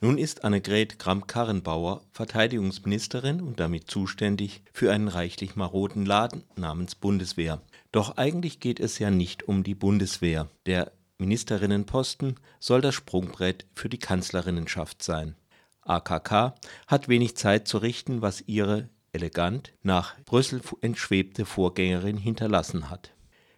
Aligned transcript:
Nun 0.00 0.18
ist 0.18 0.44
Annegret 0.44 0.98
Kramp-Karrenbauer 0.98 2.02
Verteidigungsministerin 2.12 3.40
und 3.40 3.58
damit 3.60 3.90
zuständig 3.90 4.62
für 4.70 4.92
einen 4.92 5.08
reichlich 5.08 5.56
maroden 5.56 6.04
Laden 6.04 6.44
namens 6.54 6.94
Bundeswehr. 6.94 7.62
Doch 7.92 8.18
eigentlich 8.18 8.60
geht 8.60 8.78
es 8.78 8.98
ja 8.98 9.10
nicht 9.10 9.48
um 9.48 9.62
die 9.64 9.74
Bundeswehr. 9.74 10.48
Der 10.66 10.92
Ministerinnenposten 11.16 12.36
soll 12.60 12.82
das 12.82 12.94
Sprungbrett 12.94 13.64
für 13.74 13.88
die 13.88 13.98
Kanzlerinnenschaft 13.98 15.02
sein. 15.02 15.34
AKK 15.80 16.54
hat 16.86 17.08
wenig 17.08 17.38
Zeit 17.38 17.66
zu 17.66 17.78
richten, 17.78 18.20
was 18.20 18.44
ihre 18.46 18.90
elegant 19.12 19.72
nach 19.82 20.14
Brüssel 20.26 20.60
entschwebte 20.82 21.46
Vorgängerin 21.46 22.18
hinterlassen 22.18 22.90
hat 22.90 23.15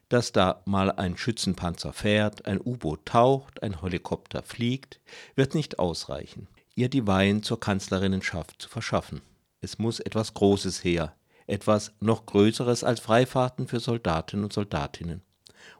dass 0.08 0.32
da 0.32 0.62
mal 0.64 0.90
ein 0.90 1.16
Schützenpanzer 1.16 1.92
fährt, 1.92 2.46
ein 2.46 2.60
U-Boot 2.60 3.04
taucht, 3.06 3.62
ein 3.62 3.82
Helikopter 3.82 4.42
fliegt, 4.42 5.00
wird 5.34 5.54
nicht 5.54 5.78
ausreichen, 5.78 6.48
ihr 6.74 6.88
die 6.88 7.06
Weihen 7.06 7.42
zur 7.42 7.60
Kanzlerinnenschaft 7.60 8.60
zu 8.60 8.68
verschaffen. 8.68 9.20
Es 9.60 9.78
muss 9.78 10.00
etwas 10.00 10.34
Großes 10.34 10.84
her, 10.84 11.14
etwas 11.46 11.92
noch 12.00 12.26
Größeres 12.26 12.84
als 12.84 13.00
Freifahrten 13.00 13.66
für 13.66 13.80
Soldatinnen 13.80 14.44
und 14.44 14.52
Soldatinnen. 14.52 15.22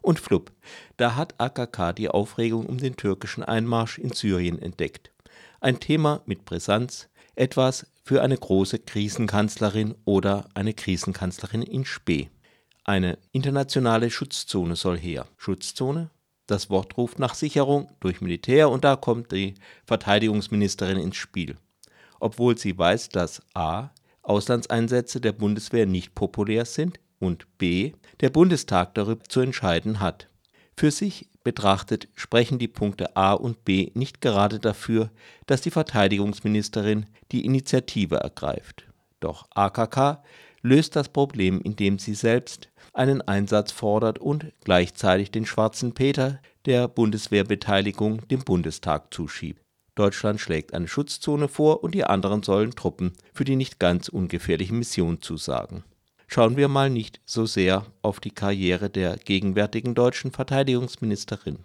Und 0.03 0.19
flupp, 0.19 0.53
da 0.97 1.15
hat 1.15 1.41
AKK 1.41 1.93
die 1.93 2.09
Aufregung 2.09 2.67
um 2.67 2.79
den 2.79 2.97
türkischen 2.97 3.45
Einmarsch 3.45 3.99
in 3.99 4.13
Syrien 4.13 4.61
entdeckt. 4.61 5.11
Ein 5.61 5.81
Thema 5.81 6.23
mit 6.27 6.45
Brisanz, 6.45 7.09
etwas 7.35 7.87
für 8.03 8.23
eine 8.23 8.37
große 8.37 8.81
Krisenkanzlerin 8.81 9.95
oder 10.05 10.49
eine 10.55 10.75
Krisenkanzlerin 10.75 11.63
in 11.63 11.85
Spee. 11.85 12.31
Eine 12.89 13.19
internationale 13.33 14.09
Schutzzone 14.11 14.75
soll 14.75 14.97
her. 14.97 15.27
Schutzzone? 15.37 16.09
Das 16.47 16.71
Wort 16.71 16.97
ruft 16.97 17.19
nach 17.19 17.35
Sicherung 17.35 17.91
durch 18.01 18.23
Militär 18.23 18.71
und 18.71 18.83
da 18.83 18.97
kommt 18.97 19.31
die 19.31 19.57
Verteidigungsministerin 19.85 20.97
ins 20.97 21.17
Spiel. 21.17 21.57
Obwohl 22.19 22.57
sie 22.57 22.79
weiß, 22.79 23.11
dass 23.11 23.43
a. 23.53 23.91
Auslandseinsätze 24.23 25.21
der 25.21 25.33
Bundeswehr 25.33 25.85
nicht 25.85 26.15
populär 26.15 26.65
sind 26.65 26.99
und 27.19 27.59
b. 27.59 27.93
der 28.21 28.31
Bundestag 28.31 28.95
darüber 28.95 29.25
zu 29.25 29.41
entscheiden 29.41 30.01
hat. 30.01 30.31
Für 30.75 30.91
sich 30.91 31.29
betrachtet 31.45 32.09
sprechen 32.15 32.59
die 32.59 32.69
Punkte 32.69 33.15
a 33.19 33.35
und 33.35 33.67
b 33.67 33.91
nicht 33.93 34.23
gerade 34.23 34.61
dafür, 34.61 35.11
dass 35.45 35.61
die 35.61 35.71
Verteidigungsministerin 35.71 37.05
die 37.33 37.45
Initiative 37.45 38.17
ergreift. 38.17 38.87
Doch 39.21 39.47
AKK 39.55 40.23
löst 40.63 40.97
das 40.97 41.09
Problem, 41.09 41.61
indem 41.61 41.99
sie 41.99 42.15
selbst 42.15 42.69
einen 42.99 43.23
Einsatz 43.23 43.73
fordert 43.73 44.19
und 44.19 44.53
gleichzeitig 44.65 45.31
den 45.31 45.47
Schwarzen 45.47 45.95
Peter 45.95 46.41
der 46.67 46.89
Bundeswehrbeteiligung 46.89 48.27
dem 48.29 48.45
Bundestag 48.45 49.13
zuschiebt. 49.15 49.63
Deutschland 49.95 50.41
schlägt 50.41 50.75
eine 50.75 50.87
Schutzzone 50.87 51.49
vor 51.49 51.83
und 51.83 51.95
die 51.95 52.05
anderen 52.05 52.43
sollen 52.43 52.73
Truppen 52.73 53.13
für 53.33 53.45
die 53.45 53.57
nicht 53.57 53.81
ganz 53.81 54.09
ungefährliche 54.09 54.75
Mission 54.75 55.21
zusagen. 55.23 55.83
Schauen 56.29 56.57
wir 56.57 56.69
mal 56.69 56.91
nicht 56.91 57.21
so 57.25 57.47
sehr 57.47 57.87
auf 58.03 58.21
die 58.21 58.31
Karriere 58.31 58.91
der 58.91 59.17
gegenwärtigen 59.17 59.95
deutschen 59.95 60.31
Verteidigungsministerin. 60.31 61.59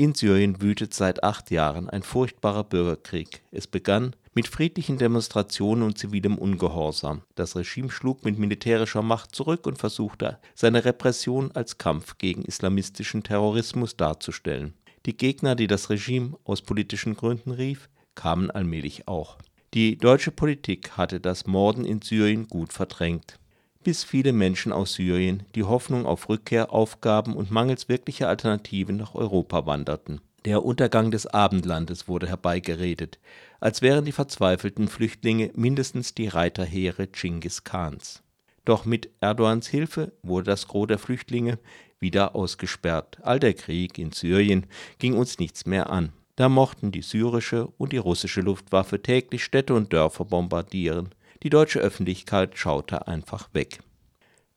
In 0.00 0.14
Syrien 0.14 0.62
wütet 0.62 0.94
seit 0.94 1.22
acht 1.22 1.50
Jahren 1.50 1.90
ein 1.90 2.02
furchtbarer 2.02 2.64
Bürgerkrieg. 2.64 3.42
Es 3.50 3.66
begann 3.66 4.16
mit 4.32 4.48
friedlichen 4.48 4.96
Demonstrationen 4.96 5.82
und 5.82 5.98
zivilem 5.98 6.38
Ungehorsam. 6.38 7.20
Das 7.34 7.54
Regime 7.54 7.90
schlug 7.90 8.24
mit 8.24 8.38
militärischer 8.38 9.02
Macht 9.02 9.34
zurück 9.34 9.66
und 9.66 9.76
versuchte, 9.76 10.38
seine 10.54 10.86
Repression 10.86 11.52
als 11.52 11.76
Kampf 11.76 12.16
gegen 12.16 12.46
islamistischen 12.46 13.22
Terrorismus 13.24 13.94
darzustellen. 13.98 14.72
Die 15.04 15.18
Gegner, 15.18 15.54
die 15.54 15.66
das 15.66 15.90
Regime 15.90 16.38
aus 16.44 16.62
politischen 16.62 17.14
Gründen 17.14 17.50
rief, 17.50 17.90
kamen 18.14 18.50
allmählich 18.50 19.06
auch. 19.06 19.36
Die 19.74 19.98
deutsche 19.98 20.30
Politik 20.30 20.92
hatte 20.96 21.20
das 21.20 21.46
Morden 21.46 21.84
in 21.84 22.00
Syrien 22.00 22.48
gut 22.48 22.72
verdrängt. 22.72 23.38
Bis 23.82 24.04
viele 24.04 24.32
Menschen 24.34 24.72
aus 24.72 24.94
Syrien 24.94 25.44
die 25.54 25.64
Hoffnung 25.64 26.04
auf 26.04 26.28
Rückkehr 26.28 26.72
aufgaben 26.72 27.34
und 27.34 27.50
mangels 27.50 27.88
wirklicher 27.88 28.28
Alternativen 28.28 28.98
nach 28.98 29.14
Europa 29.14 29.64
wanderten. 29.64 30.20
Der 30.44 30.64
Untergang 30.64 31.10
des 31.10 31.26
Abendlandes 31.26 32.06
wurde 32.06 32.28
herbeigeredet, 32.28 33.18
als 33.58 33.80
wären 33.80 34.04
die 34.04 34.12
verzweifelten 34.12 34.88
Flüchtlinge 34.88 35.50
mindestens 35.54 36.14
die 36.14 36.28
Reiterheere 36.28 37.10
Dschingis 37.10 37.64
Khans. 37.64 38.22
Doch 38.66 38.84
mit 38.84 39.10
Erdogans 39.20 39.66
Hilfe 39.68 40.12
wurde 40.22 40.50
das 40.50 40.68
Gros 40.68 40.86
der 40.86 40.98
Flüchtlinge 40.98 41.58
wieder 41.98 42.34
ausgesperrt. 42.34 43.18
All 43.22 43.40
der 43.40 43.54
Krieg 43.54 43.98
in 43.98 44.12
Syrien 44.12 44.66
ging 44.98 45.14
uns 45.14 45.38
nichts 45.38 45.64
mehr 45.66 45.90
an. 45.90 46.12
Da 46.36 46.48
mochten 46.48 46.92
die 46.92 47.02
syrische 47.02 47.66
und 47.78 47.92
die 47.92 47.98
russische 47.98 48.40
Luftwaffe 48.40 49.02
täglich 49.02 49.44
Städte 49.44 49.74
und 49.74 49.92
Dörfer 49.92 50.24
bombardieren. 50.24 51.10
Die 51.42 51.50
deutsche 51.50 51.80
Öffentlichkeit 51.80 52.58
schaute 52.58 53.06
einfach 53.08 53.48
weg. 53.54 53.80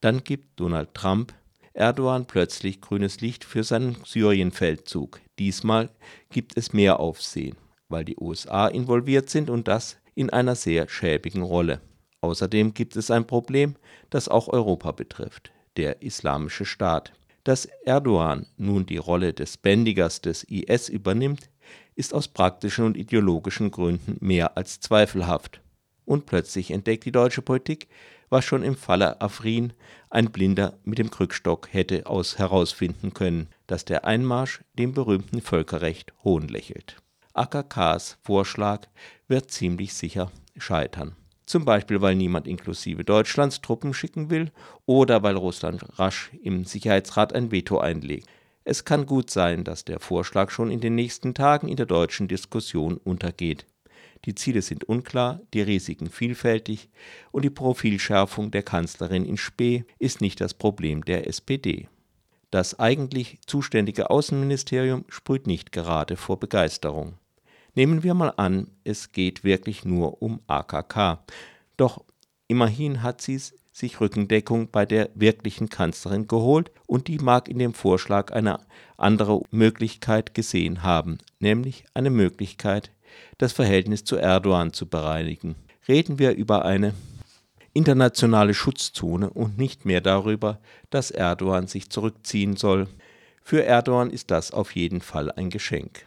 Dann 0.02 0.24
gibt 0.24 0.60
Donald 0.60 0.94
Trump 0.94 1.34
Erdogan 1.74 2.26
plötzlich 2.26 2.82
grünes 2.82 3.22
Licht 3.22 3.46
für 3.46 3.64
seinen 3.64 3.96
Syrienfeldzug. 4.06 5.22
Diesmal 5.40 5.90
gibt 6.30 6.58
es 6.58 6.74
mehr 6.74 7.00
Aufsehen, 7.00 7.56
weil 7.90 8.06
die 8.06 8.18
USA 8.18 8.68
involviert 8.68 9.30
sind 9.30 9.50
und 9.50 9.68
das 9.68 9.98
in 10.14 10.30
einer 10.30 10.56
sehr 10.56 10.88
schäbigen 10.88 11.42
Rolle. 11.42 11.82
Außerdem 12.22 12.74
gibt 12.74 12.96
es 12.96 13.10
ein 13.10 13.26
Problem, 13.26 13.76
das 14.10 14.30
auch 14.30 14.50
Europa 14.50 14.92
betrifft, 14.92 15.52
der 15.78 16.02
Islamische 16.04 16.66
Staat. 16.66 17.14
Dass 17.44 17.66
Erdogan 17.86 18.46
nun 18.58 18.86
die 18.86 18.98
Rolle 18.98 19.34
des 19.34 19.58
Bändigers 19.58 20.22
des 20.22 20.44
IS 20.44 20.90
übernimmt, 20.90 21.50
ist 21.96 22.14
aus 22.14 22.28
praktischen 22.28 22.86
und 22.86 22.98
ideologischen 22.98 23.72
Gründen 23.72 24.18
mehr 24.20 24.58
als 24.58 24.80
zweifelhaft. 24.80 25.63
Und 26.06 26.26
plötzlich 26.26 26.72
entdeckt 26.72 27.06
die 27.06 27.12
deutsche 27.12 27.42
Politik, 27.42 27.88
was 28.30 28.46
schon 28.46 28.64
im 28.64 28.76
Falle 28.76 29.22
Afrin 29.22 29.74
ein 30.10 30.32
Blinder 30.32 30.80
mit 30.84 30.98
dem 30.98 31.12
Krückstock 31.12 31.72
hätte 31.72 32.08
aus 32.08 32.38
herausfinden 32.38 33.14
können, 33.14 33.48
dass 33.68 33.86
der 33.86 34.06
Einmarsch 34.06 34.62
dem 34.74 34.94
berühmten 34.94 35.42
Völkerrecht 35.42 36.14
hohnlächelt. 36.24 36.98
AKKs 37.34 38.18
Vorschlag 38.22 38.88
wird 39.28 39.52
ziemlich 39.52 39.94
sicher 39.94 40.32
scheitern. 40.58 41.16
Zum 41.46 41.66
Beispiel, 41.66 42.02
weil 42.02 42.16
niemand 42.16 42.48
inklusive 42.48 43.04
Deutschlands 43.04 43.62
Truppen 43.62 43.94
schicken 43.94 44.30
will 44.30 44.52
oder 44.86 45.24
weil 45.24 45.36
Russland 45.36 45.86
rasch 46.00 46.32
im 46.42 46.66
Sicherheitsrat 46.66 47.34
ein 47.34 47.52
Veto 47.52 47.80
einlegt. 47.80 48.28
Es 48.64 48.86
kann 48.86 49.06
gut 49.06 49.30
sein, 49.30 49.64
dass 49.64 49.84
der 49.84 50.00
Vorschlag 50.00 50.50
schon 50.50 50.72
in 50.72 50.80
den 50.80 50.96
nächsten 50.96 51.34
Tagen 51.34 51.68
in 51.68 51.76
der 51.76 51.86
deutschen 51.86 52.28
Diskussion 52.28 52.98
untergeht. 52.98 53.66
Die 54.26 54.36
Ziele 54.36 54.62
sind 54.62 54.86
unklar, 54.86 55.42
die 55.54 55.62
Risiken 55.62 56.10
vielfältig 56.10 56.90
und 57.32 57.44
die 57.44 57.50
Profilschärfung 57.50 58.52
der 58.52 58.64
Kanzlerin 58.64 59.26
in 59.26 59.38
Spee 59.38 59.84
ist 60.00 60.22
nicht 60.22 60.40
das 60.40 60.54
Problem 60.54 61.04
der 61.04 61.28
SPD. 61.28 61.88
Das 62.50 62.80
eigentlich 62.80 63.40
zuständige 63.46 64.10
Außenministerium 64.10 65.06
sprüht 65.10 65.48
nicht 65.48 65.72
gerade 65.72 66.16
vor 66.16 66.40
Begeisterung. 66.40 67.16
Nehmen 67.76 68.04
wir 68.04 68.14
mal 68.14 68.34
an, 68.38 68.68
es 68.84 69.12
geht 69.12 69.44
wirklich 69.44 69.84
nur 69.84 70.22
um 70.22 70.40
AKK. 70.48 71.24
Doch 71.76 72.04
immerhin 72.48 73.02
hat 73.02 73.22
sie 73.22 73.42
sich 73.72 74.00
Rückendeckung 74.00 74.70
bei 74.70 74.86
der 74.86 75.10
wirklichen 75.16 75.68
Kanzlerin 75.68 76.28
geholt 76.28 76.72
und 76.86 77.08
die 77.08 77.18
mag 77.18 77.50
in 77.50 77.58
dem 77.58 77.74
Vorschlag 77.74 78.32
eine 78.32 78.60
andere 78.98 79.42
Möglichkeit 79.50 80.36
gesehen 80.36 80.84
haben, 80.84 81.18
nämlich 81.40 81.84
eine 81.96 82.12
Möglichkeit, 82.12 82.92
das 83.38 83.54
Verhältnis 83.54 84.04
zu 84.04 84.18
Erdogan 84.18 84.74
zu 84.74 84.88
bereinigen. 84.88 85.56
Reden 85.88 86.20
wir 86.20 86.36
über 86.36 86.66
eine 86.66 86.94
internationale 87.74 88.54
Schutzzone 88.54 89.30
und 89.30 89.58
nicht 89.58 89.86
mehr 89.86 90.02
darüber, 90.02 90.60
dass 90.90 91.12
Erdogan 91.12 91.68
sich 91.68 91.90
zurückziehen 91.90 92.56
soll. 92.56 92.88
Für 93.42 93.64
Erdogan 93.64 94.10
ist 94.10 94.32
das 94.32 94.52
auf 94.52 94.76
jeden 94.76 95.02
Fall 95.02 95.32
ein 95.32 95.50
Geschenk. 95.50 96.06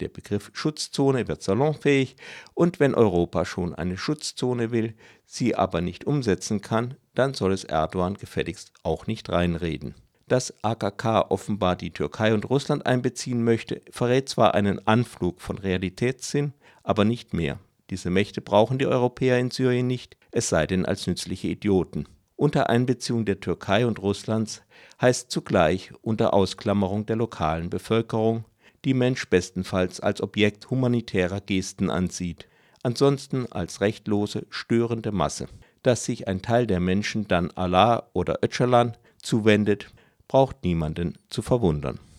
Der 0.00 0.08
Begriff 0.08 0.50
Schutzzone 0.54 1.26
wird 1.26 1.42
salonfähig 1.42 2.16
und 2.54 2.78
wenn 2.78 2.94
Europa 2.94 3.44
schon 3.44 3.74
eine 3.74 3.98
Schutzzone 3.98 4.70
will, 4.70 4.94
sie 5.26 5.56
aber 5.56 5.80
nicht 5.80 6.04
umsetzen 6.04 6.60
kann, 6.60 6.94
dann 7.14 7.34
soll 7.34 7.52
es 7.52 7.64
Erdogan 7.64 8.14
gefälligst 8.14 8.72
auch 8.84 9.08
nicht 9.08 9.28
reinreden. 9.28 9.96
Dass 10.28 10.52
AKK 10.62 11.30
offenbar 11.30 11.74
die 11.74 11.90
Türkei 11.90 12.34
und 12.34 12.48
Russland 12.50 12.84
einbeziehen 12.84 13.42
möchte, 13.42 13.80
verrät 13.90 14.28
zwar 14.28 14.54
einen 14.54 14.86
Anflug 14.86 15.40
von 15.40 15.56
Realitätssinn, 15.56 16.52
aber 16.82 17.06
nicht 17.06 17.32
mehr. 17.32 17.58
Diese 17.88 18.10
Mächte 18.10 18.42
brauchen 18.42 18.78
die 18.78 18.86
Europäer 18.86 19.38
in 19.38 19.50
Syrien 19.50 19.86
nicht, 19.86 20.18
es 20.30 20.50
sei 20.50 20.66
denn 20.66 20.84
als 20.84 21.06
nützliche 21.06 21.48
Idioten. 21.48 22.06
Unter 22.36 22.68
Einbeziehung 22.68 23.24
der 23.24 23.40
Türkei 23.40 23.86
und 23.86 24.00
Russlands 24.00 24.62
heißt 25.00 25.30
zugleich 25.30 25.92
unter 26.02 26.34
Ausklammerung 26.34 27.06
der 27.06 27.16
lokalen 27.16 27.70
Bevölkerung, 27.70 28.44
die 28.84 28.94
Mensch 28.94 29.28
bestenfalls 29.30 29.98
als 29.98 30.22
Objekt 30.22 30.68
humanitärer 30.70 31.40
Gesten 31.40 31.88
ansieht, 31.88 32.46
ansonsten 32.82 33.50
als 33.50 33.80
rechtlose, 33.80 34.46
störende 34.50 35.10
Masse. 35.10 35.48
Dass 35.82 36.04
sich 36.04 36.28
ein 36.28 36.42
Teil 36.42 36.66
der 36.66 36.80
Menschen 36.80 37.26
dann 37.28 37.50
Allah 37.52 38.08
oder 38.12 38.40
Öcalan 38.42 38.96
zuwendet, 39.22 39.90
braucht 40.28 40.62
niemanden 40.62 41.18
zu 41.30 41.42
verwundern 41.42 41.98